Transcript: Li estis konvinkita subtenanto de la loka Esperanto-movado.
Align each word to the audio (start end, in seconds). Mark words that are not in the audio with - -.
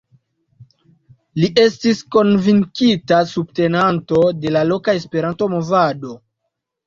Li 1.41 1.49
estis 1.63 1.99
konvinkita 2.15 3.19
subtenanto 3.33 4.23
de 4.45 4.53
la 4.57 4.63
loka 4.71 4.97
Esperanto-movado. 5.03 6.17